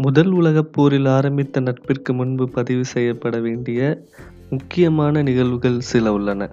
முதல் 0.00 0.30
உலகப் 0.30 0.72
போரில் 0.72 1.06
ஆரம்பித்த 1.06 1.60
நட்பிற்கு 1.60 2.12
முன்பு 2.12 2.48
பதிவு 2.48 2.84
செய்யப்பட 2.84 3.38
வேண்டிய 3.38 4.04
முக்கியமான 4.50 5.22
நிகழ்வுகள் 5.22 5.80
சில 5.80 6.12
உள்ளன. 6.12 6.50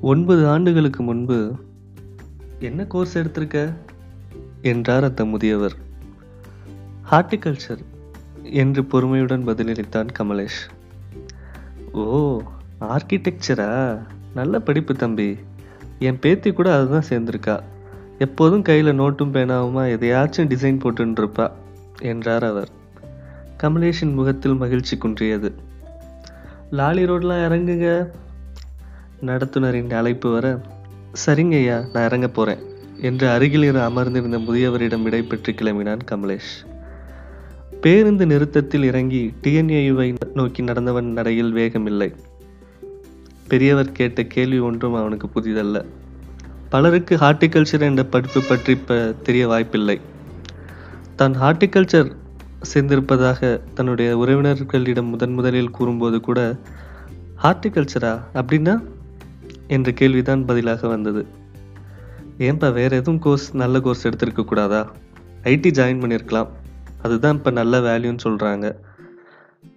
ஒன்பது 0.00 0.48
ஆண்டுகளுக்கு 0.48 1.02
முன்பு 1.02 1.54
என்ன 2.58 2.84
கோர்ஸ் 2.84 3.18
எடுத்திருக்க? 3.18 3.74
என்றார் 4.62 5.04
அந்த 5.04 5.24
முதியவர் 5.24 5.74
ஹார்டிகல்ச்சர் 7.10 7.84
என்று 8.42 8.84
பொறுமையுடன் 8.84 9.48
பதிலளித்தான் 9.48 10.08
கமலேஷ். 10.18 10.70
ஓ 11.92 12.40
ஆர்கிடெக்சரா 12.80 14.02
நல்ல 14.34 14.60
படிப்பு 14.60 14.94
தம்பி. 14.94 15.36
என் 15.98 16.18
பேத்தி 16.18 16.52
கூட 16.52 16.76
அதுதான் 16.76 17.04
சேர்ந்திருக்கா. 17.08 17.60
எப்போதும் 18.20 18.62
கையில் 18.62 19.00
நோட்டும் 19.00 19.32
பேனாவுமா 19.32 19.82
எதையாச்சும் 19.96 20.48
டிசைன் 20.48 20.78
போட்டுருப்பா 20.78 21.50
என்றார் 22.00 22.44
அவர். 22.44 22.68
கமலேஷின் 23.62 24.14
முகத்தில் 24.14 24.54
மகிழ்ச்சி 24.54 24.96
குன்றியது. 24.96 25.52
லாலி 26.72 27.04
ரோட்லாம் 27.04 27.44
இறங்குங்க. 27.46 28.10
நடத்துனரின் 29.20 29.92
அழைப்பு 29.92 30.32
வர 30.32 30.60
சரிங்க 31.26 31.52
ஐயா 31.52 31.84
நான் 31.92 32.04
இறங்க 32.04 32.28
போகிறேன் 32.28 32.62
என்று 33.00 33.28
அருகில் 33.28 33.62
இரு 33.62 33.80
அமர்ந்திருந்த 33.80 34.38
முதியவரிடம் 34.38 35.02
விடைபெற்று 35.02 35.52
கிளம்பினான் 35.52 35.98
கமலேஷ். 36.10 36.52
பேருந்து 37.80 38.26
நிறுத்தத்தில் 38.26 38.82
இறங்கி 38.82 39.34
டிஎன்ஏயுவை 39.42 40.14
நோக்கி 40.34 40.62
நடந்தவன் 40.62 41.12
நடையில் 41.12 41.54
வேகமில்லை. 41.54 42.14
பெரியவர் 43.48 43.92
கேட்ட 43.92 44.22
கேள்வி 44.22 44.58
ஒன்றும் 44.58 44.94
அவனுக்கு 44.94 45.28
புதிதல்ல. 45.34 45.84
பலருக்கு 46.70 47.16
ஹார்டிகல்ச்சர் 47.16 47.80
என்ற 47.80 48.04
படிப்பு 48.04 48.42
பற்றி 48.42 48.72
இப்போ 48.72 49.14
தெரிய 49.22 49.46
வாய்ப்பில்லை. 49.46 50.00
தான் 51.16 51.32
ஹார்டிகல்ச்சர் 51.32 52.12
சேர்ந்திருப்பதாக 52.74 53.60
தன்னுடைய 53.74 54.18
உறவினர்களிடம் 54.18 55.08
முதன் 55.08 55.32
முதலில் 55.32 55.70
கூறும்போது 55.70 56.20
கூட 56.20 56.56
ஹார்டிகல்ச்சரா? 57.42 58.20
அப்படின்னா? 58.34 58.84
என்ற 59.66 59.90
கேள்விதான் 59.90 60.44
பதிலாக 60.44 60.88
வந்தது. 60.88 61.26
ஏன்பா 62.38 62.72
வேற 62.72 62.96
எதுவும் 62.96 63.18
கோர்ஸ் 63.18 63.54
நல்ல 63.54 63.80
கோர்ஸ் 63.80 64.08
எடுத்திருக்க 64.08 64.44
கூடாதா? 64.44 64.92
ஐடி 65.42 65.70
ஜாயின் 65.78 66.02
பண்ணியிருக்கலாம் 66.02 66.48
அதுதான் 67.02 67.36
இப்போ 67.36 67.50
நல்ல 67.50 67.80
வேல்யூன்னு 67.80 68.18
சொல்கிறாங்க 68.24 68.76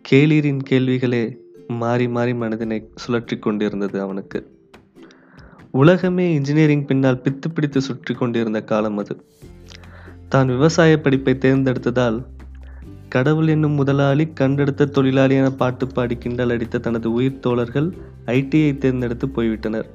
கேளீரின் 0.10 0.62
கேள்விகளே 0.70 1.38
மாறி 1.68 2.08
மாறி 2.08 2.34
மனதினை 2.34 2.90
சுழற்றி 3.08 3.40
கொண்டிருந்தது 3.40 4.02
அவனுக்கு. 4.02 4.53
உலகமே 5.76 6.34
இன்ஜினியரிங் 6.34 6.86
பின்னால் 6.86 7.22
பித்து 7.24 7.48
பிடித்து 7.54 7.82
சுற்றி 7.82 8.14
கொண்டிருந்த 8.14 8.64
காலம் 8.64 8.98
அது. 8.98 9.26
தான் 10.30 10.48
விவசாய 10.48 11.02
படிப்பை 11.02 11.34
தேர்ந்தெடுத்ததால் 11.34 12.26
கடவுள் 13.10 13.48
என்னும் 13.48 13.72
முதலாளி 13.72 14.26
கண்டெடுத்த 14.34 14.86
தொழிலாளி 14.86 15.36
என 15.36 15.52
பாட்டு 15.52 15.88
பாடி 15.88 16.16
கிண்டல் 16.16 16.50
அடித்த 16.50 16.78
தனது 16.78 17.14
உயிர் 17.14 17.40
தோழர்கள் 17.40 17.94
ஐடியை 18.26 18.78
தேர்ந்தெடுத்து 18.78 19.28
போய்விட்டனர். 19.28 19.90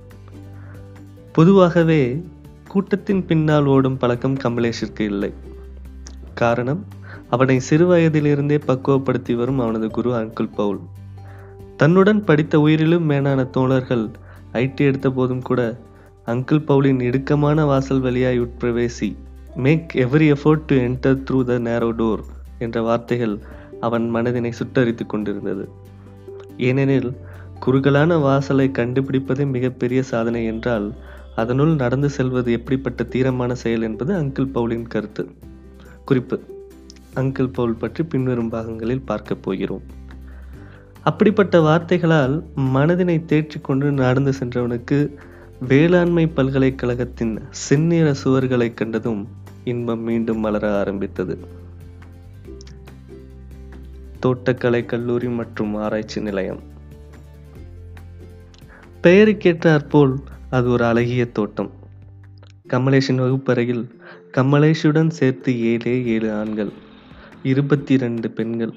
பொதுவாகவே 1.32 2.24
கூட்டத்தின் 2.68 3.26
பின்னால் 3.26 3.64
ஓடும் 3.64 3.96
பழக்கம் 3.96 4.36
கமலேஷிற்கு 4.36 5.00
இல்லை. 5.00 5.32
காரணம் 6.34 6.84
அவனை 7.28 7.60
சிறு 7.60 7.86
வயதிலிருந்தே 7.86 8.58
பக்குவப்படுத்தி 8.66 9.34
வரும் 9.34 9.58
அவனது 9.58 9.90
குரு 9.90 10.12
அங்கிள் 10.12 10.54
பவுல். 10.54 10.80
தன்னுடன் 11.76 12.24
படித்த 12.24 12.58
உயிரிலும் 12.58 13.04
மேலான 13.04 13.44
தோழர்கள் 13.44 14.10
ஐடி 14.52 14.76
எடுத்த 14.76 15.10
போதும் 15.10 15.42
கூட 15.42 15.78
அங்கிள் 16.26 16.66
பவுலின் 16.66 17.00
இடுக்கமான 17.00 17.64
வாசல் 17.66 18.00
வழியாய் 18.00 18.40
உட்பிரவேசி 18.40 19.16
make 19.54 19.92
every 19.94 20.26
effort 20.32 20.66
to 20.66 20.76
enter 20.76 21.22
through 21.30 21.44
the 21.44 21.58
narrow 21.58 21.90
door 21.92 22.22
என்ற 22.58 22.82
வார்த்தைகள் 22.82 23.38
அவன் 23.80 24.14
மனதினை 24.14 24.52
சுட்டரித்து 24.52 25.06
கொண்டிருந்தது. 25.06 25.68
ஏனெனில் 26.56 27.16
குறுகலான 27.60 28.18
வாசலை 28.18 28.68
கண்டுபிடிப்பதே 28.68 29.46
மிகப்பெரிய 29.46 30.02
சாதனை 30.02 30.44
என்றால் 30.44 30.94
அதனுள் 31.36 31.74
நடந்து 31.74 32.10
செல்வது 32.10 32.52
எப்படிப்பட்ட 32.52 33.04
தீரமான 33.04 33.54
செயல் 33.54 33.82
என்பது 33.82 34.12
அங்கிள் 34.14 34.52
பவுலின் 34.54 34.86
கருத்து. 34.86 35.28
குறிப்பு 36.04 36.42
அங்கிள் 37.14 37.52
பவுல் 37.52 37.74
பற்றி 37.74 38.04
பின்வரும் 38.04 38.48
பாகங்களில் 38.48 39.04
பார்க்க 39.04 39.34
போகிறோம். 39.34 39.82
அப்படிப்பட்ட 41.08 41.60
வார்த்தைகளால் 41.60 42.34
மனதினை 42.74 43.16
தேற்றிக்கொண்டு 43.24 43.90
நடந்து 43.90 44.32
சென்றவனுக்கு 44.40 44.98
வேளாண்மை 45.68 46.26
பல்கலைக்கழகத்தின் 46.26 47.34
செந்நிற 47.50 48.14
சுவர்களை 48.24 48.74
கண்டதும் 48.74 49.28
இன்பம் 49.64 50.00
மீண்டும் 50.00 50.38
மலர 50.38 50.78
ஆரம்பித்தது. 50.78 51.38
தோட்டக்கலை 54.26 54.84
கல்லூரி 54.84 55.28
மற்றும் 55.28 55.74
ஆராய்ச்சி 55.74 56.20
நிலையம். 56.20 56.60
பெயருக்கேற்றாற்போல் 59.02 60.14
அது 60.50 60.70
ஒரு 60.70 60.84
அழகிய 60.84 61.26
தோட்டம். 61.26 61.70
கமலேஷின் 62.68 63.16
வகுப்பறையில் 63.16 63.84
கமலேஷுடன் 64.36 65.10
சேர்த்து 65.10 65.60
ஏழே 65.60 66.04
ஏழு 66.04 66.32
ஆண்கள் 66.32 66.72
இருபத்தி 67.42 67.96
ரெண்டு 67.96 68.30
பெண்கள் 68.30 68.72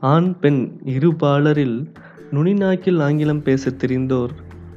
ஆண் 0.00 0.38
பெண் 0.38 0.80
இருபாலரில் 0.84 1.92
நுனிநாக்கில் 2.32 3.02
ஆங்கிலம் 3.02 3.42
பேச 3.42 3.70
தெரிந்தோர் 3.70 4.30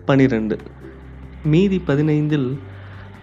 பனிரெண்டு. 0.06 0.58
மீதி 1.44 1.82
பதினைந்தில் 1.88 2.60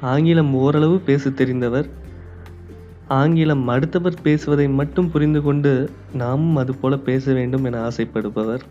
ஆங்கிலம் 0.00 0.54
ஓரளவு 0.54 1.00
பேச 1.00 1.30
தெரிந்தவர். 1.30 1.88
ஆங்கிலம் 3.08 3.68
அடுத்தவர் 3.68 4.22
பேசுவதை 4.22 4.68
மட்டும் 4.68 5.10
புரிந்து 5.10 5.42
கொண்டு 5.42 5.90
நாமும் 6.12 6.56
அதுபோல 6.56 6.98
பேச 6.98 7.32
வேண்டும் 7.32 7.64
என 7.64 7.88
ஆசைப்படுபவர். 7.88 8.62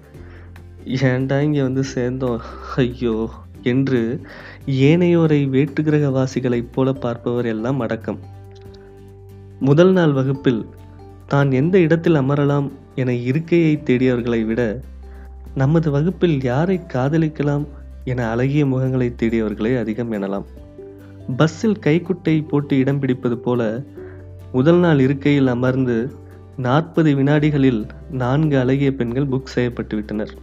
ஏன்டா 0.85 1.41
இங்கே 1.41 1.61
வந்து 1.61 1.83
சேர்ந்தோம்? 1.83 2.41
ஐயோ! 2.75 3.29
என்று 3.63 4.21
ஏனையோரை 4.65 5.49
வேற்றுகிரகவாசிகளைப் 5.49 6.71
போல 6.71 6.93
பார்ப்பவர் 6.93 7.45
எல்லாம் 7.45 7.79
அடக்கம். 7.79 8.19
முதல் 9.59 9.91
நாள் 9.91 10.11
வகுப்பில் 10.11 10.65
தான் 11.27 11.51
எந்த 11.51 11.79
இடத்தில் 11.79 12.15
அமரலாம் 12.15 12.71
என 12.95 13.13
இருக்கையை 13.13 13.83
தேடியவர்களை 13.85 14.45
விட 14.45 14.81
நமது 15.55 15.91
வகுப்பில் 15.91 16.43
யாரை 16.43 16.81
காதலிக்கலாம் 16.93 17.65
என 18.03 18.29
அழகிய 18.29 18.65
முகங்களை 18.65 19.07
தேடியவர்களை 19.21 19.79
அதிகம் 19.79 20.11
எனலாம். 20.11 20.45
பஸ்ஸில் 21.37 21.79
கைக்குட்டை 21.79 22.47
போட்டு 22.47 22.77
இடம் 22.77 22.99
பிடிப்பது 22.99 23.37
போல 23.37 23.83
முதல் 24.51 24.79
நாள் 24.79 24.99
இருக்கையில் 24.99 25.47
அமர்ந்து 25.47 26.11
நாற்பது 26.57 27.15
வினாடிகளில் 27.15 27.87
நான்கு 28.11 28.59
அழகிய 28.59 28.91
பெண்கள் 28.91 29.27
புக் 29.27 29.51
செய்யப்பட்டுவிட்டனர் 29.55 30.33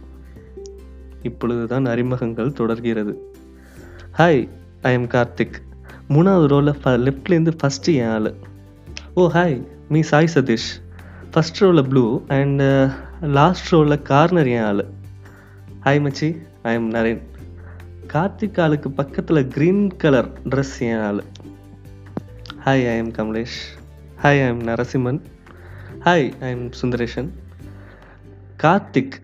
இப்பொழுதுதான் 1.21 1.85
அறிமுகங்கள் 1.85 2.53
தொடர்கிறது. 2.53 3.13
ஹாய் 4.17 4.49
ஐ 4.81 4.93
எம் 4.93 5.07
கார்த்திக் 5.07 5.55
மூணாவது 6.09 6.45
ரோவில் 6.45 6.73
லெஃப்ட்லேருந்து 6.83 7.51
ஃபஸ்ட்டு 7.63 7.93
என் 7.93 8.07
ஆள்? 8.07 8.33
ஓ 9.13 9.29
hi 9.29 9.61
me 9.93 10.01
Sai 10.09 10.27
Sathish. 10.33 10.69
First 11.31 11.59
ரோவில் 11.59 11.87
blue 11.87 12.03
and 12.35 12.61
last 13.37 13.67
ரோவில் 13.71 14.01
கார்னர் 14.09 14.49
என் 14.53 14.63
ஆள்? 14.63 14.81
ஹாய் 15.85 15.99
மச்சி 16.05 16.29
ஐ 16.69 16.73
எம் 16.73 16.87
நரேன் 16.91 17.21
கார்த்திக் 18.13 18.59
ஆளுக்கு 18.63 18.89
பக்கத்தில் 18.99 19.41
க்ரீன் 19.55 19.83
கலர் 20.03 20.29
ட்ரெஸ் 20.51 20.77
என் 20.87 21.01
ஆள்? 21.07 21.21
Hi 22.65 22.83
I 22.93 22.95
am 23.01 23.11
Kamalesh. 23.11 23.57
Hi 24.23 24.41
I 24.45 24.47
am 24.47 24.63
Narasimhan. 24.69 25.19
Hi 26.05 26.27
I 26.39 26.49
am 26.55 26.65
Sundaresan. 26.81 27.29
Karthik 28.63 29.17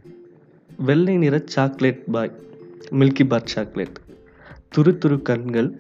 வெள்ளை 0.90 1.16
நிற 1.18 1.41
chocolate 1.56 2.03
boy 2.12 2.36
milky 3.00 3.28
bar 3.28 3.50
chocolate 3.56 3.97
துரு 4.75 4.94
துரு 5.06 5.22
கண்கள் 5.22 5.72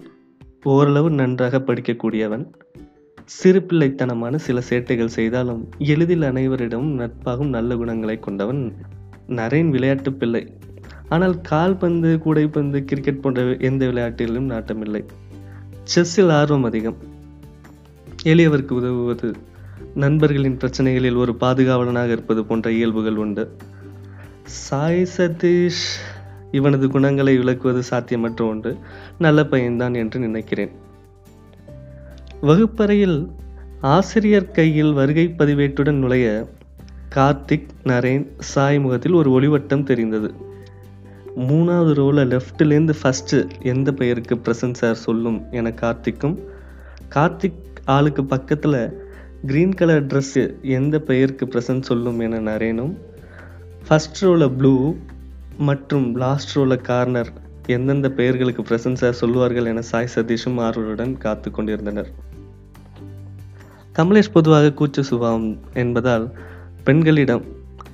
ஓரளவு 0.63 1.09
நன்றாக 1.19 1.59
படிக்கக்கூடியவன். 1.67 2.45
சிறு 3.29 3.59
பிள்ளைத்தனமான 3.59 4.35
சில 4.35 4.61
சேட்டைகள் 4.69 5.15
செய்தாலும் 5.17 5.69
எளிதில் 5.77 6.21
அனைவரிடமும் 6.21 6.93
நட்பாகும் 6.99 7.47
நல்ல 7.47 7.75
குணங்களை 7.75 8.19
கொண்டவன் 8.19 8.73
நரேன் 9.27 9.69
விளையாட்டு 9.69 10.13
பிள்ளை. 10.13 10.57
ஆனால் 11.09 11.41
கால்பந்து 11.41 12.19
கூடைப்பந்து 12.25 12.85
கிரிக்கெட் 12.85 13.21
போன்ற 13.21 13.57
எந்த 13.59 13.85
விளையாட்டிலும் 13.85 14.49
நாட்டமில்லை. 14.49 15.05
செஸ்ஸில் 15.83 16.31
ஆர்வம் 16.31 16.63
அதிகம். 16.63 16.97
எளியவருக்கு 18.23 18.71
உதவுவது 18.71 19.35
நண்பர்களின் 19.95 20.57
பிரச்சனைகளில் 20.57 21.15
ஒரு 21.15 21.35
பாதுகாவலனாக 21.39 22.11
இருப்பது 22.11 22.45
போன்ற 22.45 22.71
இயல்புகள் 22.71 23.15
உண்டு. 23.15 23.55
சாய் 24.43 25.07
சதீஷ் 25.17 25.87
இவனது 26.51 26.89
குணங்களை 26.89 27.37
விளக்குவது 27.37 27.83
சாத்தியமற்ற 27.91 28.41
ஒன்று. 28.41 28.77
நல்ல 29.17 29.43
பையன்தான் 29.43 29.95
என்று 29.95 30.19
நினைக்கிறேன். 30.19 30.87
வகுப்பறையில் 32.47 33.17
ஆசிரியர் 33.93 34.51
கையில் 34.51 34.91
வருகை 34.93 35.25
பதிவேட்டுடன் 35.37 35.97
நுழைய 36.03 36.27
கார்த்திக் 37.15 37.65
நரேன் 37.83 38.23
சாய் 38.51 38.79
முகத்தில் 38.79 39.13
ஒரு 39.13 39.29
ஒளிவட்டம் 39.37 39.83
தெரிந்தது. 39.83 40.29
மூணாவது 41.47 41.93
ரோவில் 41.93 42.21
லெஃப்ட்லேருந்து 42.33 42.93
ஃபஸ்ட்டு 43.01 43.39
எந்த 43.63 43.91
பெயருக்கு 43.91 44.35
பிரசன்ட் 44.35 44.79
சார் 44.81 44.95
சொல்லும் 44.95 45.39
என 45.51 45.73
கார்த்திக்கும் 45.81 46.37
கார்த்திக் 47.15 47.59
ஆளுக்கு 47.85 48.25
பக்கத்தில் 48.25 48.79
கிரீன் 49.45 49.75
கலர் 49.75 50.05
ட்ரெஸ்ஸு 50.05 50.45
எந்த 50.61 50.99
பெயருக்கு 50.99 51.45
ப்ரெசன்ட் 51.45 51.89
சொல்லும் 51.91 52.19
என 52.19 52.41
நரேனும் 52.49 52.95
ஃபஸ்ட் 53.87 54.19
ரோவில் 54.19 54.49
ப்ளூ 54.49 54.93
மற்றும் 55.57 56.15
லாஸ்ட் 56.15 56.55
ரோவில் 56.55 56.81
கார்னர் 56.81 57.33
எந்தெந்த 57.67 58.09
பெயர்களுக்கு 58.11 58.61
ப்ரெசன்ஸாக 58.63 59.13
சொல்லுவார்கள் 59.23 59.65
என 59.65 59.81
சாய் 59.81 60.13
சதீஷும் 60.15 60.59
ஆர்வலுடன் 60.67 61.13
காத்து 61.17 61.51
கொண்டிருந்தனர். 61.51 62.11
கமலேஷ் 63.95 64.33
பொதுவாக 64.33 64.73
கூச்ச 64.73 64.99
சுபாவம் 64.99 65.49
என்பதால் 65.73 66.25
பெண்களிடம் 66.83 67.45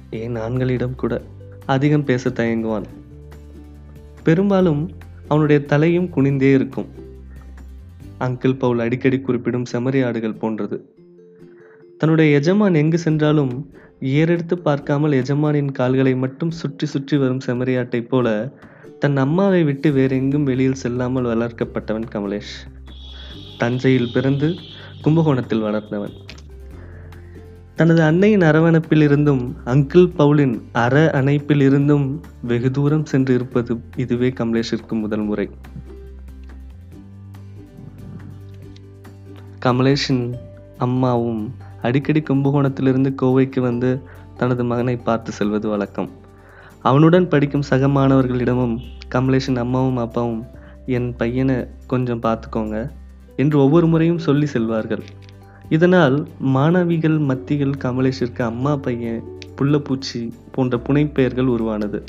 ஏன் 0.09 0.35
ஆண்களிடம் 0.35 0.95
கூட 0.95 1.13
அதிகம் 1.65 2.03
பேச 2.03 2.29
தயங்குவான். 2.29 2.87
பெரும்பாலும் 4.23 4.83
அவனுடைய 5.27 5.65
தலையும் 5.65 6.09
குனிந்தே 6.15 6.49
இருக்கும். 6.53 6.89
அங்கிள் 8.19 8.59
பவுல் 8.59 8.79
அடிக்கடி 8.79 9.17
குறிப்பிடும் 9.19 9.65
செமறியாடுகள் 9.71 10.39
போன்றது. 10.39 10.77
தன்னுடைய 11.97 12.29
எஜமான் 12.39 12.73
எங்கு 12.73 12.97
சென்றாலும் 12.97 13.53
ஏறெடுத்து 13.99 14.55
பார்க்காமல் 14.57 15.11
எஜமானின் 15.11 15.71
கால்களை 15.71 16.15
மட்டும் 16.15 16.51
சுற்றி 16.51 16.85
சுற்றி 16.85 17.17
வரும் 17.17 17.43
செமறியாட்டை 17.45 18.01
போல 18.07 18.27
தன் 18.99 19.17
அம்மாவை 19.17 19.63
விட்டு 19.63 19.89
வேறெங்கும் 19.91 20.43
வெளியில் 20.43 20.81
செல்லாமல் 20.83 21.25
வளர்க்கப்பட்டவன் 21.25 22.07
கமலேஷ். 22.11 22.55
தஞ்சையில் 23.57 24.13
பிறந்து 24.13 24.49
கும்பகோணத்தில் 25.05 25.59
வளர்ந்தவன். 25.59 26.15
தனது 27.75 28.01
அன்னையின் 28.01 28.41
அரவணைப்பில் 28.41 29.01
இருந்தும் 29.01 29.55
அங்கிள் 29.65 30.07
பவுலின் 30.17 30.61
அற 30.71 31.11
அணைப்பில் 31.13 31.61
இருந்தும் 31.61 32.05
வெகு 32.41 32.71
தூரம் 32.71 33.05
சென்று 33.05 33.33
இருப்பது 33.33 33.79
இதுவே 33.95 34.29
கமலேஷிற்கு 34.29 34.93
முதல் 35.01 35.23
முறை. 35.23 35.49
கமலேஷின் 39.65 40.33
அம்மாவும் 40.77 41.55
அடிக்கடி 41.81 42.21
கும்பகோணத்திலிருந்து 42.21 43.13
கோவைக்கு 43.21 43.59
வந்து 43.59 44.01
தனது 44.37 44.63
மகனை 44.63 44.95
பார்த்து 44.97 45.31
செல்வது 45.31 45.69
வழக்கம். 45.69 46.09
அவனுடன் 46.81 47.27
படிக்கும் 47.27 47.61
சக 47.61 47.87
மாணவர்களிடமும் 47.87 48.75
கமலேஷின் 49.11 49.57
அம்மாவும் 49.57 49.97
அப்பாவும் 49.97 50.45
என் 50.85 51.15
பையனை 51.15 51.55
கொஞ்சம் 51.87 52.23
பார்த்துக்கோங்க. 52.23 52.91
என்று 53.35 53.59
ஒவ்வொரு 53.59 53.87
முறையும் 53.87 54.17
சொல்லி 54.17 54.45
செல்வார்கள். 54.53 55.01
இதனால் 55.69 56.27
மாணவிகள் 56.39 57.17
மத்தியில் 57.17 57.77
கமலேஷிற்கு 57.83 58.41
அம்மா 58.41 58.75
பையன் 58.75 59.23
புள்ளப்பூச்சி 59.57 60.31
போன்ற 60.51 60.77
புனைப்பெயர்கள் 60.77 61.45
உருவானது. 61.45 62.03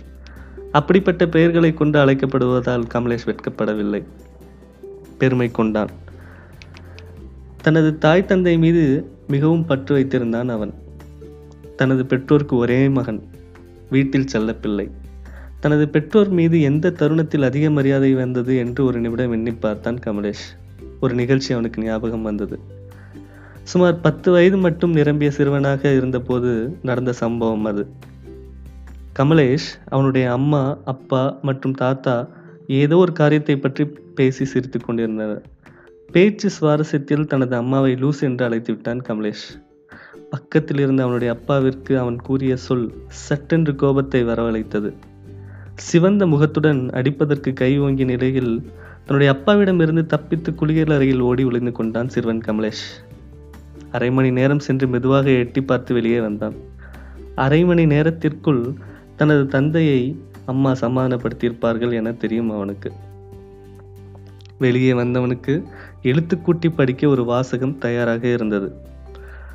அப்படிப்பட்ட 0.73 1.29
பெயர்களை 1.29 1.75
கொண்டு 1.75 1.99
அழைக்கப்படுவதால் 1.99 2.87
கமலேஷ் 2.95 3.27
வெட்கப்படவில்லை. 3.27 4.03
பெருமை 5.19 5.51
கொண்டான். 5.51 5.89
தனது 7.63 7.99
தாய் 7.99 8.25
தந்தை 8.25 8.59
மீது 8.59 9.11
மிகவும் 9.29 9.65
பற்று 9.65 9.99
வைத்திருந்தான் 9.99 10.49
அவன். 10.49 10.75
தனது 11.77 12.07
பெற்றோருக்கு 12.07 12.57
ஒரே 12.57 12.89
மகன் 12.89 13.23
வீட்டில் 13.91 14.29
செல்லப்பிள்ளை. 14.33 14.91
தனது 15.61 15.89
பெற்றோர் 15.89 16.29
மீது 16.29 16.61
எந்த 16.61 16.91
தருணத்தில் 16.91 17.43
அதிக 17.43 17.71
மரியாதை 17.71 18.15
வந்தது 18.15 18.57
என்று 18.57 18.85
ஒரு 18.85 19.01
நிமிடம் 19.01 19.33
எண்ணி 19.33 19.53
பார்த்தான் 19.53 19.99
கமலேஷ். 20.07 20.66
ஒரு 21.01 21.15
நிகழ்ச்சி 21.15 21.53
அவனுக்கு 21.53 21.83
ஞாபகம் 21.83 22.23
வந்தது. 22.23 22.59
சுமார் 23.63 24.01
பத்து 24.01 24.33
வயது 24.33 24.57
மட்டும் 24.57 24.93
நிரம்பிய 24.93 25.31
சிறுவனாக 25.31 25.93
இருந்தபோது 25.93 26.79
நடந்த 26.83 27.13
சம்பவம் 27.13 27.65
அது. 27.65 27.87
கமலேஷ் 29.19 29.69
அவனுடைய 29.89 30.33
அம்மா 30.33 30.79
அப்பா 30.85 31.39
மற்றும் 31.43 31.73
தாத்தா 31.73 32.29
ஏதோ 32.67 32.97
ஒரு 32.97 33.13
காரியத்தை 33.13 33.57
பற்றி 33.57 33.85
பேசி 34.15 34.45
சிரித்து 34.45 34.81
கொண்டிருந்தனர். 34.81 35.43
பேச்சு 36.13 36.51
சுவாரஸ்யத்தில் 36.51 37.27
தனது 37.27 37.57
அம்மாவை 37.57 37.95
லூஸ் 37.95 38.21
என்று 38.21 38.45
அழைத்து 38.45 38.73
விட்டான் 38.73 39.03
கமலேஷ். 39.09 39.47
பக்கத்தில் 40.31 40.79
இருந்த 40.79 41.03
அவனுடைய 41.03 41.35
அப்பாவிற்கு 41.35 41.99
அவன் 41.99 42.17
கூறிய 42.17 42.57
சொல் 42.57 42.95
சட்டென்று 43.07 43.75
கோபத்தை 43.75 44.25
வரவழைத்தது. 44.25 44.93
சிவந்த 45.75 46.27
முகத்துடன் 46.27 46.91
அடிப்பதற்கு 46.91 47.53
கை 47.53 47.79
ஓங்கிய 47.79 48.05
நிலையில் 48.05 48.71
தன்னுடைய 49.07 49.33
அப்பாவிடமிருந்து 49.33 50.07
தப்பித்து 50.07 50.55
குளியல் 50.55 50.91
அறையில் 50.91 51.21
ஓடி 51.21 51.45
ஒளிந்து 51.45 51.73
கொண்டான் 51.73 52.09
சிறுவன் 52.09 52.43
கமலேஷ். 52.47 52.87
அரை 53.93 54.11
மணி 54.11 54.31
நேரம் 54.31 54.59
சென்று 54.59 54.89
மெதுவாக 54.89 55.31
எட்டி 55.31 55.63
பார்த்து 55.63 55.95
வெளியே 55.95 56.21
வந்தான். 56.21 56.55
அரை 57.35 57.65
மணி 57.65 57.87
நேரத்திற்குள் 57.87 58.75
தனது 59.17 59.47
தந்தையை 59.47 60.21
அம்மா 60.47 60.73
சமாதானப்படுத்தியிருப்பார்கள் 60.73 61.93
என 61.93 62.13
தெரியும் 62.13 62.51
அவனுக்கு. 62.51 62.93
வெளியே 64.59 64.93
வந்தவனுக்கு 64.93 65.63
எழுத்துக்கூட்டி 66.03 66.75
படிக்க 66.77 67.09
ஒரு 67.09 67.25
வாசகம் 67.25 67.79
தயாராக 67.79 68.27
இருந்தது. 68.27 68.73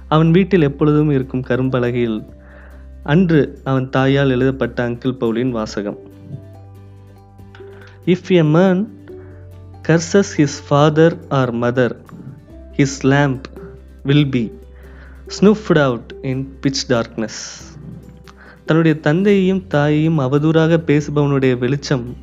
அவன் 0.07 0.31
வீட்டில் 0.31 0.62
எப்பொழுதும் 0.62 1.09
இருக்கும் 1.09 1.42
கரும்பலகையில் 1.42 2.25
அன்று 3.03 3.59
அவன் 3.63 3.89
தாயால் 3.89 4.30
எழுதப்பட்ட 4.30 4.89
அங்கிள் 4.89 5.18
பவுலின் 5.19 5.50
வாசகம். 5.50 5.98
If 8.06 8.31
a 8.31 8.44
man 8.44 9.00
curses 9.88 10.31
his 10.38 10.60
father 10.68 11.18
or 11.30 11.56
mother 11.56 11.95
his 12.78 12.98
lamp 13.01 13.44
will 14.04 14.30
be 14.30 14.51
snuffed 15.28 15.78
out 15.78 16.16
in 16.22 16.57
pitch 16.62 16.81
darkness 16.88 17.39
தன்னுடைய 18.66 19.00
தந்தையையும் 19.00 19.68
தாயையும் 19.68 20.19
அவதூறாக 20.19 20.78
பேசுபவனுடைய 20.88 21.57
வெளிச்சம் 21.57 22.18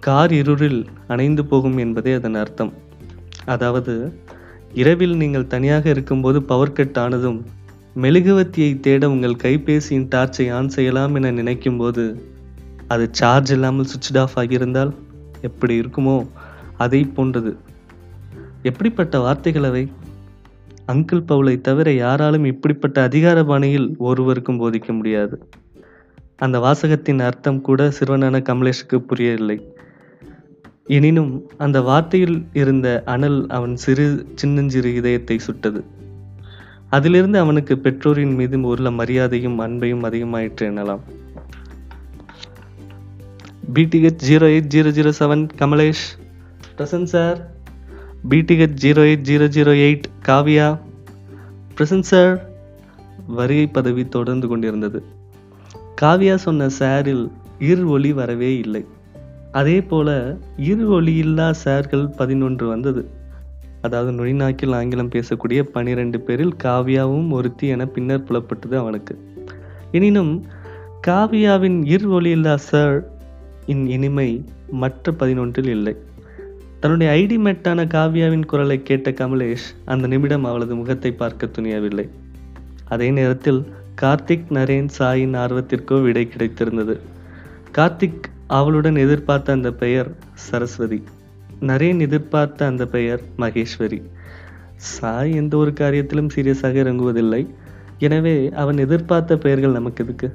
கார் 0.00 0.32
இருளில் 0.32 0.86
அணைந்து 1.08 1.44
போகும் 1.44 1.76
என்பதே 1.76 2.12
அதன் 2.12 2.34
அர்த்தம். 2.34 2.72
அதாவது 3.44 4.12
இரவில் 4.72 5.16
நீங்கள் 5.16 5.46
தனியாக 5.46 5.88
இருக்கும்போது 5.88 6.42
பவர் 6.42 6.72
கட் 6.72 6.98
ஆனதும் 6.98 7.44
மெழுகுவத்தியை 7.94 8.80
தேட 8.80 9.10
உங்கள் 9.10 9.40
கைபேசியின் 9.42 10.08
டார்ச்சை 10.10 10.52
ஆன் 10.52 10.68
செய்யலாம் 10.68 11.14
என 11.14 11.30
நினைக்கும் 11.30 11.76
போது 11.76 12.24
அது 12.88 13.08
சார்ஜ் 13.12 13.52
இல்லாமல் 13.52 13.84
சுவிட்ச் 13.84 14.18
ஆஃப் 14.18 14.38
ஆகியிருந்தால் 14.38 14.94
எப்படி 15.40 15.80
இருக்குமோ? 15.80 16.26
அதை 16.80 17.04
போன்றது. 17.04 17.56
எப்படிப்பட்ட 18.62 19.18
வார்த்தைகள் 19.18 19.62
அவை? 19.62 19.92
அங்கிள் 20.92 21.24
பவுலை 21.28 21.60
தவிர 21.60 21.92
யாராலும் 21.92 22.44
இப்படிப்பட்ட 22.44 23.02
அதிகார 23.02 23.44
பாணியில் 23.44 23.94
ஒருவருக்கும் 23.98 24.60
போதிக்க 24.60 24.92
முடியாது. 24.92 25.48
அந்த 26.36 26.58
வாசகத்தின் 26.58 27.18
அர்த்தம் 27.18 27.60
கூட 27.60 27.90
சிறுவனான 27.90 28.38
கமலேஷுக்கு 28.38 28.98
புரியவில்லை. 28.98 29.72
எனினும் 30.86 31.50
அந்த 31.58 31.80
வார்த்தையில் 31.80 32.46
இருந்த 32.52 33.02
அனல் 33.04 33.46
அவன் 33.48 33.76
சிறு 33.76 34.26
சின்னஞ்சிறு 34.34 34.94
இதயத்தை 34.94 35.38
சுட்டது. 35.38 35.84
அதிலிருந்து 36.90 37.38
அவனுக்கு 37.38 37.78
பெற்றோரின் 37.78 38.34
மீது 38.34 38.60
உள்ள 38.60 38.90
மரியாதையும் 38.90 39.60
அன்பையும் 39.60 40.04
அதிகமாயிற்று 40.04 40.60
எனலாம். 40.60 41.00
PDH 43.74 44.22
zero 44.28 44.46
eight 44.46 44.70
zero 44.74 44.90
zero 44.98 45.12
seven 45.18 45.48
Kamalesh. 45.58 46.19
Present 46.80 47.04
sir. 47.04 47.50
PDH 48.30 48.76
zero 48.82 49.02
eight 49.04 49.24
zero 49.28 49.48
zero 49.48 49.72
eight 49.78 50.02
Kaviya. 50.26 50.78
Present 51.76 52.08
sir 52.12 52.50
வருகை 53.26 53.66
பதவி 53.66 54.08
தொடர்ந்து 54.08 54.48
கொண்டிருந்தது. 54.48 55.02
காவியா 56.00 56.34
சொன்ன 56.34 56.66
சாரில் 56.78 57.30
இரு 57.58 57.88
ஒளி 57.88 58.12
வரவே 58.12 58.58
இல்லை. 58.58 58.84
அதே 59.52 59.82
போல 59.82 60.36
இரு 60.56 60.88
ஒளி 60.88 61.14
இல்லா 61.14 61.52
சார்கள் 61.64 62.06
பதினொன்று 62.16 62.68
வந்தது. 62.68 63.08
அதாவது 63.82 64.24
நொழிநாக்கில் 64.24 64.74
ஆங்கிலம் 64.74 65.08
பேசக்கூடிய 65.08 65.62
பனிரெண்டு 65.62 66.20
பேரில் 66.20 66.54
காவியாவும் 66.62 67.30
ஒருத்தி 67.30 67.66
என 67.66 67.86
பின்னர் 67.86 68.24
புலப்பட்டது 68.24 68.78
அவனுக்கு. 68.78 69.18
எனினும் 69.92 70.46
காவியாவின் 71.06 71.86
இரு 71.86 72.10
ஒளி 72.10 72.30
இல்லா 72.30 72.56
சார் 72.56 73.10
இன் 73.66 73.86
இனிமை 73.86 74.44
மற்ற 74.70 75.12
பதினொன்றில் 75.12 75.68
இல்லை. 75.68 75.96
தன்னுடைய 76.82 77.08
ஐடி 77.12 77.36
மெட்டான 77.46 77.80
காவ்யாவின் 77.86 78.44
குரலை 78.44 78.82
கேட்ட 78.82 79.10
கமலேஷ் 79.10 79.66
அந்த 79.84 80.06
நிமிடம் 80.06 80.44
அவளது 80.44 80.74
முகத்தை 80.76 81.12
பார்க்க 81.12 81.48
துணியவில்லை. 81.56 82.08
அதே 82.84 83.10
நேரத்தில் 83.10 83.60
கார்த்திக் 84.02 84.46
நரேன் 84.48 84.88
சாயின் 84.98 85.34
ஆர்வத்திற்கோ 85.42 86.02
விடை 86.02 86.28
கிடைத்திருந்தது. 86.30 86.94
கார்த்திக் 87.72 88.24
அவளுடன் 88.46 88.96
எதிர்பார்த்த 88.96 89.52
அந்த 89.52 89.72
பெயர் 89.72 90.10
சரஸ்வதி. 90.34 91.02
நரேன் 91.60 92.00
எதிர்பார்த்த 92.00 92.66
அந்த 92.66 92.86
பெயர் 92.86 93.22
மகேஸ்வரி. 93.38 94.00
சாய் 94.76 95.34
எந்த 95.34 95.56
ஒரு 95.56 95.70
காரியத்திலும் 95.70 96.32
சீரியஸாக 96.36 96.76
இறங்குவதில்லை. 96.84 97.42
எனவே 97.98 98.36
அவன் 98.52 98.78
எதிர்பார்த்த 98.78 99.38
பெயர்கள் 99.38 99.72
நமக்கு 99.72 100.04
இதுக்கு 100.04 100.28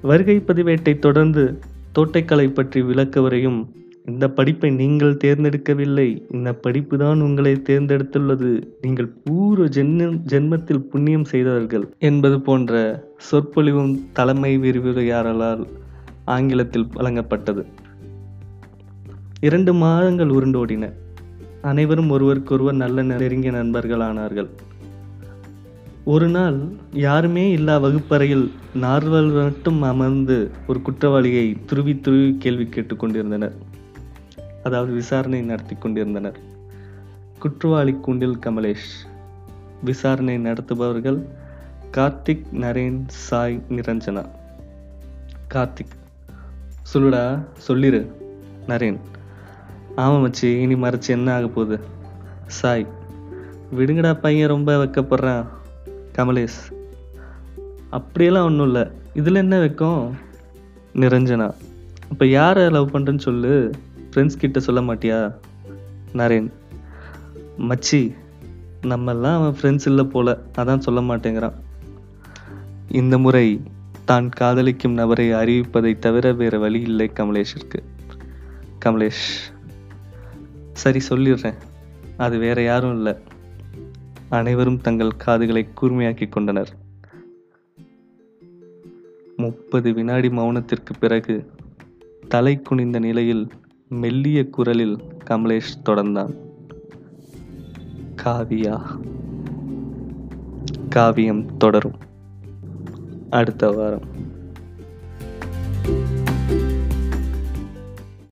வருகை 0.00 0.42
பதிவேட்டை 0.48 0.98
தொடர்ந்து 0.98 1.58
தோட்டக்கலை 1.94 2.48
பற்றி 2.50 2.82
விளக்கவரையும் 2.82 3.60
இந்த 4.08 4.28
படிப்பை 4.28 4.70
நீங்கள் 4.70 5.16
தேர்ந்தெடுக்கவில்லை. 5.24 6.24
இந்த 6.30 6.52
படிப்பு 6.54 6.98
தான் 6.98 7.20
உங்களை 7.20 7.52
தேர்ந்தெடுத்துள்ளது. 7.68 8.62
நீங்கள் 8.80 9.08
பூர்வ 9.24 9.66
ஜென்ம 9.66 10.08
ஜென்மத்தில் 10.32 10.82
புண்ணியம் 10.90 11.24
செய்தவர்கள் 11.24 11.84
என்பது 11.98 12.40
போன்ற 12.40 13.04
சொற்பொழிவும் 13.30 13.94
தலைமை 14.12 14.58
விரிவுரையாளரால் 14.58 15.66
ஆங்கிலத்தில் 16.24 16.86
வழங்கப்பட்டது. 16.94 17.64
இரண்டு 19.40 19.74
மாதங்கள் 19.74 20.28
உருண்டோடின. 20.28 20.92
அனைவரும் 21.62 22.10
ஒருவருக்கொருவர் 22.10 22.74
நல்ல 22.74 23.02
நெருங்கிய 23.02 23.52
நண்பர்களானார்கள். 23.52 24.50
ஒரு 26.04 26.26
நாள் 26.28 26.56
யாருமே 26.92 27.50
இல்லா 27.50 27.78
வகுப்பறையில் 27.78 28.50
நார்வல் 28.74 29.30
மட்டும் 29.30 29.82
அமர்ந்து 29.82 30.50
ஒரு 30.66 30.80
குற்றவாளியை 30.80 31.56
துருவி 31.66 32.00
துருவி 32.00 32.36
கேள்வி 32.38 32.66
கேட்டுக்கொண்டிருந்தனர் 32.66 33.54
அதாவது 34.64 34.92
விசாரணை 34.92 35.40
நடத்தி 35.42 35.74
கொண்டிருந்தனர். 35.74 36.38
குற்றவாளி 37.38 37.92
கூண்டில் 37.92 38.38
கமலேஷ் 38.46 38.92
விசாரணை 39.84 40.38
நடத்துபவர்கள் 40.38 41.26
கார்த்திக் 41.92 42.44
நரேன் 42.52 43.00
சாய் 43.06 43.62
நிரஞ்சனா. 43.70 44.28
கார்த்திக் 45.54 45.94
சொல்லுடா 46.94 47.42
சொல்லிரு 47.68 48.00
நரேன். 48.68 48.98
ஆமாம் 49.96 50.24
மச்சி 50.26 50.44
இனி 50.44 50.74
மறைச்சு 50.74 51.08
என்ன 51.08 51.34
ஆக 51.34 51.46
போகுது? 51.46 51.80
சாய் 52.46 52.86
விடுங்கடா 53.76 54.20
பையன் 54.20 54.48
ரொம்ப 54.48 54.84
வைக்கப்படுறான். 54.84 55.44
கமலேஷ் 56.16 56.60
அப்படியெல்லாம் 57.90 58.44
ஒன்றும் 58.44 58.66
இல்லை. 58.66 58.86
இதில் 59.14 59.34
என்ன 59.34 59.58
வைக்கும்? 59.58 60.16
நிரஞ்சனா 60.94 61.54
இப்போ 62.10 62.26
யாரை 62.26 62.70
லவ் 62.70 62.90
பண்ணுறேன்னு 62.90 63.18
சொல்லு? 63.18 63.70
ஃப்ரெண்ட்ஸ் 64.14 64.38
கிட்ட 64.38 64.60
சொல்ல 64.60 64.80
மாட்டியா? 64.80 65.34
நரேன் 66.12 66.50
மச்சி 67.58 68.14
நம்மெல்லாம் 68.82 69.34
அவன் 69.34 69.54
ஃப்ரெண்ட்ஸ் 69.60 69.86
இல்லை 69.86 70.04
போல. 70.04 70.42
அதான் 70.58 70.78
சொல்ல 70.78 71.00
மாட்டேங்கிறான். 71.00 71.52
இந்த 72.88 73.18
முறை 73.18 73.62
தான் 74.04 74.28
காதலிக்கும் 74.28 74.92
நபரை 74.92 75.32
அறிவிப்பதை 75.32 75.98
தவிர 75.98 76.32
வேற 76.32 76.58
வழி 76.58 76.80
இல்லை 76.80 77.10
கமலேஷிற்கு. 77.14 77.82
கமலேஷ் 78.84 79.34
சரி 80.72 81.00
சொல்லிடுறேன். 81.08 81.54
அது 82.16 82.38
வேற 82.38 82.62
யாரும் 82.62 82.94
இல்லை. 82.94 83.16
அனைவரும் 84.28 84.80
தங்கள் 84.80 85.16
காதுகளை 85.16 85.68
கூர்மையாக்கி 85.80 86.28
கொண்டனர். 86.28 86.72
முப்பது 89.36 89.92
வினாடி 89.92 90.28
மௌனத்திற்கு 90.28 90.92
பிறகு 91.00 91.50
தலை 92.28 92.62
குனிந்த 92.62 92.98
நிலையில் 92.98 93.48
மெல்லிய 93.94 94.48
குரலில் 94.48 94.98
கமலேஷ் 95.30 95.82
தொடர்ந்தான். 95.84 96.34
காவியா 98.24 98.80
காவியம் 100.88 101.56
தொடரும். 101.56 101.96
அடுத்த 103.30 103.70
வாரம். 103.70 104.13